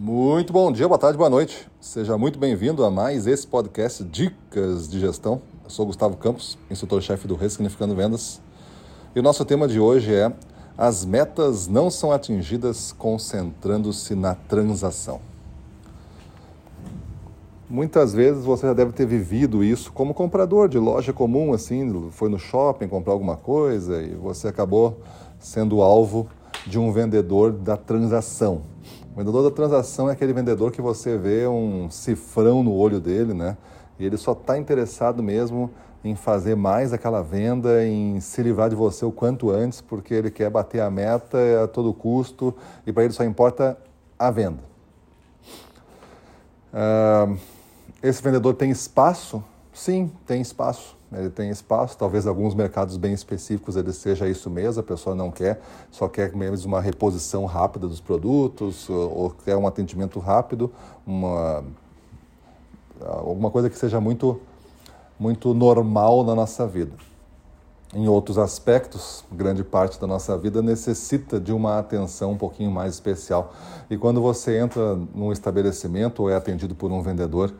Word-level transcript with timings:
Muito 0.00 0.52
bom 0.52 0.70
dia, 0.70 0.86
boa 0.86 0.96
tarde, 0.96 1.18
boa 1.18 1.28
noite. 1.28 1.68
Seja 1.80 2.16
muito 2.16 2.38
bem-vindo 2.38 2.84
a 2.84 2.90
mais 2.90 3.26
esse 3.26 3.44
podcast 3.44 4.04
Dicas 4.04 4.88
de 4.88 5.00
Gestão. 5.00 5.42
Eu 5.64 5.70
sou 5.70 5.84
Gustavo 5.86 6.16
Campos, 6.16 6.56
instrutor-chefe 6.70 7.26
do 7.26 7.34
Ressignificando 7.34 7.96
Vendas. 7.96 8.40
E 9.12 9.18
o 9.18 9.22
nosso 9.24 9.44
tema 9.44 9.66
de 9.66 9.80
hoje 9.80 10.14
é 10.14 10.32
As 10.76 11.04
metas 11.04 11.66
não 11.66 11.90
são 11.90 12.12
atingidas 12.12 12.92
concentrando-se 12.92 14.14
na 14.14 14.36
transação. 14.36 15.20
Muitas 17.68 18.14
vezes 18.14 18.44
você 18.44 18.68
já 18.68 18.74
deve 18.74 18.92
ter 18.92 19.04
vivido 19.04 19.64
isso 19.64 19.92
como 19.92 20.14
comprador 20.14 20.68
de 20.68 20.78
loja 20.78 21.12
comum, 21.12 21.52
assim, 21.52 22.08
foi 22.12 22.28
no 22.28 22.38
shopping 22.38 22.86
comprar 22.86 23.14
alguma 23.14 23.36
coisa 23.36 24.00
e 24.00 24.14
você 24.14 24.46
acabou 24.46 25.00
sendo 25.40 25.82
alvo 25.82 26.28
de 26.64 26.78
um 26.78 26.92
vendedor 26.92 27.50
da 27.50 27.76
transação 27.76 28.62
vendedor 29.18 29.42
da 29.42 29.50
transação 29.50 30.08
é 30.08 30.12
aquele 30.12 30.32
vendedor 30.32 30.70
que 30.70 30.80
você 30.80 31.18
vê 31.18 31.46
um 31.46 31.90
cifrão 31.90 32.62
no 32.62 32.72
olho 32.72 33.00
dele, 33.00 33.34
né? 33.34 33.56
E 33.98 34.06
ele 34.06 34.16
só 34.16 34.30
está 34.30 34.56
interessado 34.56 35.22
mesmo 35.22 35.70
em 36.04 36.14
fazer 36.14 36.54
mais 36.54 36.92
aquela 36.92 37.20
venda, 37.20 37.84
em 37.84 38.20
se 38.20 38.40
livrar 38.42 38.70
de 38.70 38.76
você 38.76 39.04
o 39.04 39.10
quanto 39.10 39.50
antes, 39.50 39.80
porque 39.80 40.14
ele 40.14 40.30
quer 40.30 40.48
bater 40.48 40.80
a 40.80 40.88
meta 40.88 41.36
a 41.64 41.66
todo 41.66 41.92
custo 41.92 42.54
e 42.86 42.92
para 42.92 43.04
ele 43.04 43.12
só 43.12 43.24
importa 43.24 43.76
a 44.16 44.30
venda. 44.30 44.62
Uh, 46.72 47.36
esse 48.00 48.22
vendedor 48.22 48.54
tem 48.54 48.70
espaço? 48.70 49.42
Sim, 49.78 50.10
tem 50.26 50.40
espaço. 50.40 50.96
Ele 51.12 51.30
tem 51.30 51.50
espaço, 51.50 51.96
talvez 51.96 52.26
alguns 52.26 52.52
mercados 52.52 52.96
bem 52.96 53.12
específicos 53.12 53.76
ele 53.76 53.92
seja 53.92 54.28
isso 54.28 54.50
mesmo, 54.50 54.80
a 54.80 54.82
pessoa 54.82 55.14
não 55.14 55.30
quer, 55.30 55.60
só 55.88 56.08
quer 56.08 56.34
mesmo 56.34 56.72
uma 56.72 56.80
reposição 56.80 57.46
rápida 57.46 57.86
dos 57.86 58.00
produtos, 58.00 58.90
ou, 58.90 59.16
ou 59.16 59.30
quer 59.30 59.56
um 59.56 59.68
atendimento 59.68 60.18
rápido, 60.18 60.70
uma, 61.06 61.64
alguma 63.00 63.52
coisa 63.52 63.70
que 63.70 63.78
seja 63.78 64.00
muito, 64.00 64.40
muito 65.16 65.54
normal 65.54 66.24
na 66.24 66.34
nossa 66.34 66.66
vida. 66.66 66.92
Em 67.94 68.08
outros 68.08 68.36
aspectos, 68.36 69.24
grande 69.30 69.62
parte 69.62 70.00
da 70.00 70.08
nossa 70.08 70.36
vida 70.36 70.60
necessita 70.60 71.38
de 71.38 71.52
uma 71.52 71.78
atenção 71.78 72.32
um 72.32 72.36
pouquinho 72.36 72.72
mais 72.72 72.94
especial. 72.94 73.54
E 73.88 73.96
quando 73.96 74.20
você 74.20 74.58
entra 74.58 74.96
num 75.14 75.32
estabelecimento 75.32 76.24
ou 76.24 76.28
é 76.28 76.34
atendido 76.34 76.74
por 76.74 76.90
um 76.90 77.00
vendedor 77.00 77.54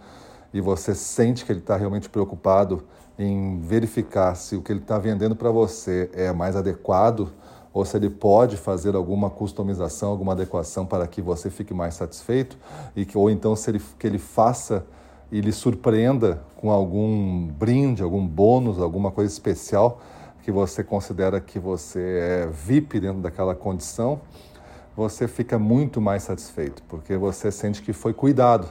e 0.53 0.61
você 0.61 0.95
sente 0.95 1.45
que 1.45 1.53
ele 1.53 1.61
está 1.61 1.77
realmente 1.77 2.09
preocupado 2.09 2.83
em 3.19 3.61
verificar 3.61 4.35
se 4.35 4.57
o 4.57 4.63
que 4.63 4.73
ele 4.73 4.81
está 4.81 4.99
vendendo 4.99 5.35
para 5.35 5.51
você 5.51 6.11
é 6.13 6.33
mais 6.33 6.57
adequado 6.57 7.33
ou 7.73 7.85
se 7.85 7.97
ele 7.97 8.09
pode 8.09 8.57
fazer 8.57 8.95
alguma 8.95 9.29
customização, 9.29 10.11
alguma 10.11 10.33
adequação 10.33 10.87
para 10.87 11.07
que 11.07 11.21
você 11.21 11.51
fique 11.51 11.75
mais 11.75 11.95
satisfeito 11.95 12.57
e 12.97 13.05
que, 13.05 13.17
ou 13.17 13.31
então 13.31 13.55
se 13.55 13.71
ele, 13.71 13.83
que 13.99 14.07
ele 14.07 14.19
faça 14.19 14.85
e 15.31 15.41
lhe 15.41 15.53
surpreenda 15.53 16.43
com 16.57 16.71
algum 16.71 17.47
brinde, 17.47 18.03
algum 18.03 18.27
bônus, 18.27 18.81
alguma 18.81 19.11
coisa 19.11 19.33
especial 19.33 20.01
que 20.43 20.51
você 20.51 20.83
considera 20.83 21.41
que 21.41 21.59
você 21.59 22.01
é 22.01 22.47
VIP 22.47 23.01
dentro 23.01 23.21
daquela 23.21 23.55
condição, 23.55 24.21
você 24.97 25.29
fica 25.29 25.59
muito 25.59 26.01
mais 26.01 26.23
satisfeito, 26.23 26.83
porque 26.89 27.17
você 27.17 27.53
sente 27.53 27.83
que 27.83 27.93
foi 27.93 28.15
cuidado, 28.15 28.67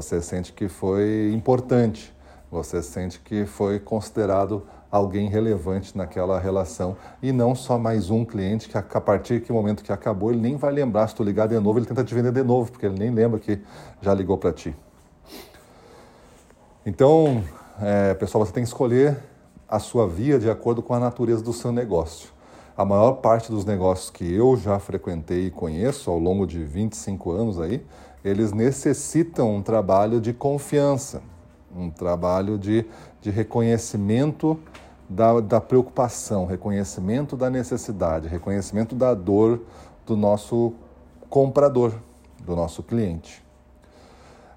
você 0.00 0.22
sente 0.22 0.52
que 0.52 0.68
foi 0.68 1.32
importante. 1.34 2.14
Você 2.50 2.80
sente 2.82 3.18
que 3.18 3.44
foi 3.44 3.80
considerado 3.80 4.64
alguém 4.90 5.28
relevante 5.28 5.98
naquela 5.98 6.38
relação 6.38 6.96
e 7.20 7.30
não 7.30 7.54
só 7.54 7.76
mais 7.76 8.08
um 8.08 8.24
cliente 8.24 8.68
que 8.68 8.78
a 8.78 9.00
partir 9.00 9.40
do 9.40 9.52
momento 9.52 9.82
que 9.82 9.92
acabou 9.92 10.30
ele 10.30 10.40
nem 10.40 10.56
vai 10.56 10.72
lembrar 10.72 11.08
se 11.08 11.14
tu 11.14 11.22
ligar 11.22 11.46
de 11.46 11.58
novo 11.58 11.78
ele 11.78 11.84
tenta 11.84 12.02
te 12.02 12.14
vender 12.14 12.32
de 12.32 12.42
novo 12.42 12.72
porque 12.72 12.86
ele 12.86 12.98
nem 12.98 13.10
lembra 13.10 13.38
que 13.38 13.60
já 14.00 14.14
ligou 14.14 14.38
para 14.38 14.52
ti. 14.52 14.74
Então, 16.86 17.44
é, 17.82 18.14
pessoal, 18.14 18.46
você 18.46 18.52
tem 18.52 18.62
que 18.62 18.68
escolher 18.68 19.18
a 19.68 19.78
sua 19.78 20.08
via 20.08 20.38
de 20.38 20.48
acordo 20.48 20.80
com 20.80 20.94
a 20.94 21.00
natureza 21.00 21.42
do 21.42 21.52
seu 21.52 21.70
negócio. 21.70 22.30
A 22.74 22.84
maior 22.84 23.14
parte 23.14 23.50
dos 23.50 23.64
negócios 23.64 24.08
que 24.08 24.32
eu 24.32 24.56
já 24.56 24.78
frequentei 24.78 25.48
e 25.48 25.50
conheço 25.50 26.10
ao 26.10 26.18
longo 26.18 26.46
de 26.46 26.64
25 26.64 27.32
anos 27.32 27.60
aí, 27.60 27.84
eles 28.24 28.52
necessitam 28.52 29.54
um 29.54 29.62
trabalho 29.62 30.20
de 30.20 30.32
confiança 30.32 31.22
um 31.74 31.90
trabalho 31.90 32.58
de, 32.58 32.84
de 33.20 33.30
reconhecimento 33.30 34.58
da, 35.08 35.40
da 35.40 35.60
preocupação, 35.60 36.46
reconhecimento 36.46 37.36
da 37.36 37.48
necessidade, 37.48 38.28
reconhecimento 38.28 38.94
da 38.94 39.14
dor 39.14 39.60
do 40.06 40.16
nosso 40.16 40.74
comprador, 41.28 41.92
do 42.40 42.54
nosso 42.54 42.82
cliente. 42.82 43.44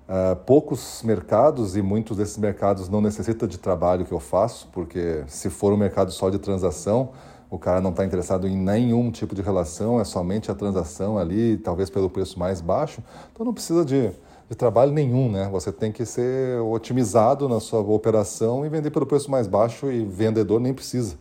Uh, 0.07 0.35
poucos 0.35 1.01
mercados 1.03 1.77
e 1.77 1.81
muitos 1.81 2.17
desses 2.17 2.37
mercados 2.37 2.89
não 2.89 2.99
necessitam 2.99 3.47
de 3.47 3.57
trabalho 3.57 4.05
que 4.05 4.11
eu 4.11 4.19
faço, 4.19 4.67
porque 4.73 5.23
se 5.27 5.49
for 5.49 5.71
um 5.71 5.77
mercado 5.77 6.11
só 6.11 6.29
de 6.29 6.37
transação, 6.37 7.11
o 7.51 7.59
cara 7.59 7.81
não 7.81 7.89
está 7.89 8.05
interessado 8.05 8.47
em 8.47 8.55
nenhum 8.55 9.11
tipo 9.11 9.35
de 9.35 9.41
relação, 9.41 9.99
é 9.99 10.05
somente 10.05 10.49
a 10.49 10.55
transação 10.55 11.17
ali, 11.17 11.57
talvez 11.57 11.89
pelo 11.89 12.09
preço 12.09 12.39
mais 12.39 12.61
baixo, 12.61 13.03
então 13.33 13.45
não 13.45 13.53
precisa 13.53 13.83
de, 13.83 14.09
de 14.49 14.55
trabalho 14.55 14.93
nenhum, 14.93 15.29
né? 15.29 15.49
Você 15.51 15.69
tem 15.69 15.91
que 15.91 16.05
ser 16.05 16.61
otimizado 16.61 17.49
na 17.49 17.59
sua 17.59 17.81
operação 17.81 18.65
e 18.65 18.69
vender 18.69 18.89
pelo 18.89 19.05
preço 19.05 19.29
mais 19.29 19.47
baixo 19.47 19.91
e 19.91 20.05
vendedor 20.05 20.61
nem 20.61 20.73
precisa. 20.73 21.17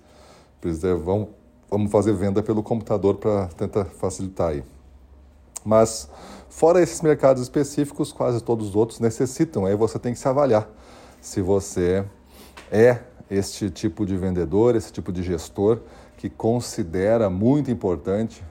Precisa, 0.60 0.94
vamos, 0.94 1.30
vamos 1.68 1.90
fazer 1.90 2.12
venda 2.12 2.40
pelo 2.44 2.62
computador 2.62 3.16
para 3.16 3.48
tentar 3.48 3.86
facilitar 3.86 4.50
aí. 4.50 4.62
Mas 5.64 6.08
fora 6.48 6.80
esses 6.80 7.00
mercados 7.00 7.42
específicos, 7.42 8.12
quase 8.12 8.40
todos 8.40 8.68
os 8.68 8.76
outros 8.76 9.00
necessitam. 9.00 9.66
Aí 9.66 9.74
você 9.74 9.98
tem 9.98 10.12
que 10.12 10.18
se 10.20 10.28
avaliar 10.28 10.68
se 11.20 11.42
você 11.42 12.04
é 12.70 13.00
este 13.28 13.68
tipo 13.68 14.06
de 14.06 14.16
vendedor, 14.16 14.76
esse 14.76 14.92
tipo 14.92 15.12
de 15.12 15.22
gestor 15.22 15.80
que 16.20 16.28
considera 16.28 17.30
muito 17.30 17.70
importante 17.70 18.44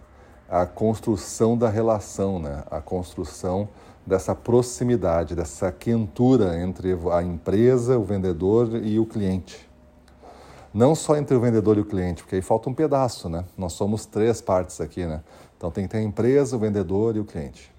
a 0.49 0.65
construção 0.65 1.55
da 1.55 1.69
relação, 1.69 2.39
né? 2.39 2.63
A 2.71 2.81
construção 2.81 3.69
dessa 4.03 4.33
proximidade, 4.33 5.35
dessa 5.35 5.71
quentura 5.71 6.59
entre 6.59 6.97
a 7.11 7.21
empresa, 7.21 7.95
o 7.95 8.03
vendedor 8.03 8.83
e 8.83 8.97
o 8.97 9.05
cliente. 9.05 9.69
Não 10.73 10.95
só 10.95 11.15
entre 11.15 11.37
o 11.37 11.39
vendedor 11.39 11.77
e 11.77 11.81
o 11.81 11.85
cliente, 11.85 12.23
porque 12.23 12.37
aí 12.37 12.41
falta 12.41 12.71
um 12.71 12.73
pedaço, 12.73 13.29
né? 13.29 13.45
Nós 13.55 13.73
somos 13.73 14.03
três 14.03 14.41
partes 14.41 14.81
aqui, 14.81 15.05
né? 15.05 15.21
Então 15.55 15.69
tem 15.69 15.83
que 15.83 15.91
ter 15.91 15.99
a 15.99 16.01
empresa, 16.01 16.55
o 16.55 16.59
vendedor 16.59 17.15
e 17.15 17.19
o 17.19 17.25
cliente. 17.25 17.71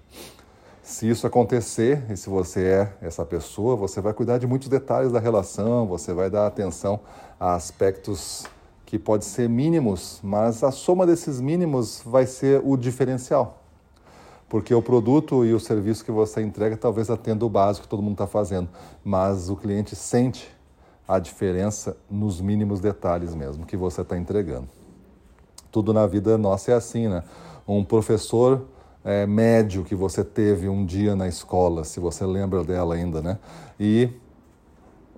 Se 0.81 1.09
isso 1.09 1.27
acontecer, 1.27 2.01
e 2.09 2.15
se 2.15 2.29
você 2.29 2.63
é 2.65 2.93
essa 3.01 3.25
pessoa, 3.25 3.75
você 3.75 3.99
vai 3.99 4.13
cuidar 4.13 4.37
de 4.37 4.47
muitos 4.47 4.69
detalhes 4.69 5.11
da 5.11 5.19
relação, 5.19 5.85
você 5.85 6.13
vai 6.13 6.29
dar 6.29 6.47
atenção 6.47 7.01
a 7.37 7.55
aspectos 7.55 8.45
que 8.91 8.99
podem 8.99 9.25
ser 9.25 9.47
mínimos, 9.47 10.19
mas 10.21 10.65
a 10.65 10.69
soma 10.69 11.05
desses 11.07 11.39
mínimos 11.39 12.01
vai 12.05 12.25
ser 12.25 12.61
o 12.61 12.75
diferencial 12.75 13.57
porque 14.49 14.75
o 14.75 14.81
produto 14.81 15.45
e 15.45 15.53
o 15.53 15.59
serviço 15.61 16.03
que 16.03 16.11
você 16.11 16.41
entrega 16.41 16.75
talvez 16.75 17.09
atenda 17.09 17.45
o 17.45 17.49
básico 17.49 17.83
que 17.83 17.89
todo 17.89 18.03
mundo 18.03 18.15
está 18.15 18.27
fazendo, 18.27 18.67
mas 19.01 19.49
o 19.49 19.55
cliente 19.55 19.95
sente 19.95 20.45
a 21.07 21.19
diferença 21.19 21.95
nos 22.09 22.41
mínimos 22.41 22.81
detalhes 22.81 23.33
mesmo 23.33 23.65
que 23.65 23.77
você 23.77 24.01
está 24.01 24.17
entregando. 24.17 24.67
Tudo 25.71 25.93
na 25.93 26.05
vida 26.05 26.37
nossa 26.37 26.73
é 26.73 26.75
assim, 26.75 27.07
né? 27.07 27.23
Um 27.65 27.81
professor 27.81 28.67
é, 29.05 29.25
médio 29.25 29.85
que 29.85 29.95
você 29.95 30.21
teve 30.21 30.67
um 30.67 30.85
dia 30.85 31.15
na 31.15 31.29
escola, 31.29 31.85
se 31.85 32.01
você 32.01 32.25
lembra 32.25 32.61
dela 32.61 32.95
ainda, 32.95 33.21
né? 33.21 33.39
E 33.79 34.09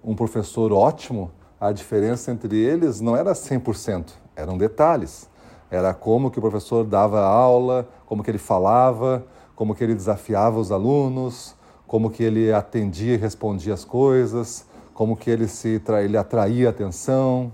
um 0.04 0.14
professor 0.14 0.72
ótimo, 0.72 1.32
a 1.64 1.72
diferença 1.72 2.30
entre 2.30 2.58
eles 2.58 3.00
não 3.00 3.16
era 3.16 3.32
100%, 3.32 4.08
eram 4.36 4.58
detalhes. 4.58 5.30
Era 5.72 5.94
como 5.94 6.30
que 6.30 6.38
o 6.38 6.42
professor 6.42 6.84
dava 6.84 7.22
aula, 7.22 7.88
como 8.06 8.22
que 8.22 8.30
ele 8.30 8.38
falava, 8.38 9.26
como 9.56 9.74
que 9.74 9.82
ele 9.82 9.96
desafiava 9.96 10.60
os 10.60 10.74
alunos, 10.74 11.56
como 11.88 12.10
que 12.10 12.22
ele 12.22 12.52
atendia 12.52 13.14
e 13.14 13.18
respondia 13.18 13.74
as 13.74 13.86
coisas, 13.86 14.66
como 14.94 15.16
que 15.16 15.30
ele 15.30 15.48
se 15.48 15.82
ele 16.04 16.18
atraía 16.18 16.70
atenção. 16.70 17.50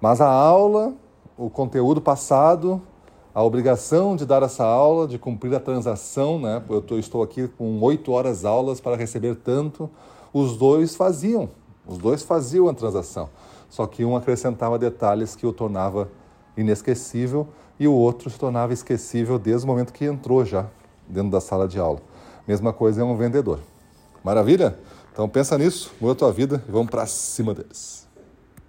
Mas 0.00 0.20
a 0.20 0.28
aula, 0.28 0.92
o 1.38 1.48
conteúdo 1.48 2.00
passado, 2.00 2.82
a 3.32 3.44
obrigação 3.44 4.16
de 4.16 4.26
dar 4.26 4.42
essa 4.42 4.64
aula, 4.64 5.06
de 5.06 5.20
cumprir 5.20 5.54
a 5.54 5.60
transação, 5.60 6.40
né? 6.40 6.60
Eu 6.68 6.82
tô, 6.82 6.98
estou 6.98 7.22
aqui 7.22 7.46
com 7.46 7.80
oito 7.80 8.10
horas 8.10 8.44
aulas 8.44 8.80
para 8.80 8.96
receber 8.96 9.36
tanto. 9.36 9.88
Os 10.32 10.56
dois 10.56 10.96
faziam, 10.96 11.48
os 11.90 11.98
dois 11.98 12.22
faziam 12.22 12.68
a 12.68 12.74
transação. 12.74 13.28
Só 13.68 13.84
que 13.84 14.04
um 14.04 14.16
acrescentava 14.16 14.78
detalhes 14.78 15.34
que 15.34 15.44
o 15.44 15.52
tornava 15.52 16.08
inesquecível 16.56 17.48
e 17.78 17.88
o 17.88 17.92
outro 17.92 18.30
se 18.30 18.38
tornava 18.38 18.72
esquecível 18.72 19.38
desde 19.38 19.64
o 19.64 19.68
momento 19.68 19.92
que 19.92 20.04
entrou 20.04 20.44
já 20.44 20.66
dentro 21.08 21.30
da 21.30 21.40
sala 21.40 21.66
de 21.66 21.80
aula. 21.80 22.00
Mesma 22.46 22.72
coisa 22.72 23.00
é 23.00 23.04
um 23.04 23.16
vendedor. 23.16 23.58
Maravilha? 24.22 24.78
Então 25.12 25.28
pensa 25.28 25.58
nisso, 25.58 25.92
muda 26.00 26.12
a 26.12 26.16
tua 26.16 26.32
vida 26.32 26.62
e 26.68 26.70
vamos 26.70 26.90
para 26.90 27.04
cima 27.06 27.52
deles. 27.52 28.09